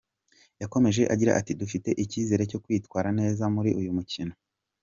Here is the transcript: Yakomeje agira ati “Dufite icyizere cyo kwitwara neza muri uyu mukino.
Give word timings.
Yakomeje 0.61 1.01
agira 1.13 1.31
ati 1.39 1.51
“Dufite 1.61 1.89
icyizere 2.03 2.43
cyo 2.51 2.59
kwitwara 2.63 3.09
neza 3.19 3.43
muri 3.55 3.69
uyu 3.79 3.91
mukino. 3.97 4.33